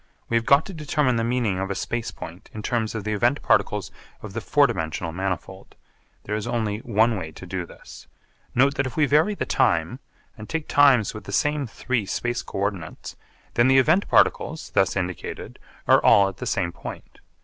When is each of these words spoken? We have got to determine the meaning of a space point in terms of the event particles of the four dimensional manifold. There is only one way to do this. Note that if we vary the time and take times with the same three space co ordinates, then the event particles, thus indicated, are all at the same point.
We 0.29 0.35
have 0.37 0.47
got 0.47 0.65
to 0.65 0.73
determine 0.73 1.17
the 1.17 1.23
meaning 1.23 1.59
of 1.59 1.69
a 1.69 1.75
space 1.75 2.09
point 2.09 2.49
in 2.55 2.63
terms 2.63 2.95
of 2.95 3.03
the 3.03 3.13
event 3.13 3.43
particles 3.43 3.91
of 4.23 4.33
the 4.33 4.41
four 4.41 4.65
dimensional 4.65 5.11
manifold. 5.11 5.75
There 6.23 6.33
is 6.33 6.47
only 6.47 6.79
one 6.79 7.17
way 7.19 7.31
to 7.33 7.45
do 7.45 7.67
this. 7.67 8.07
Note 8.55 8.73
that 8.77 8.87
if 8.87 8.97
we 8.97 9.05
vary 9.05 9.35
the 9.35 9.45
time 9.45 9.99
and 10.35 10.49
take 10.49 10.67
times 10.67 11.13
with 11.13 11.25
the 11.25 11.31
same 11.31 11.67
three 11.67 12.07
space 12.07 12.41
co 12.41 12.57
ordinates, 12.57 13.15
then 13.53 13.67
the 13.67 13.77
event 13.77 14.07
particles, 14.07 14.71
thus 14.71 14.95
indicated, 14.97 15.59
are 15.87 16.03
all 16.03 16.27
at 16.29 16.37
the 16.37 16.47
same 16.47 16.71
point. 16.71 17.19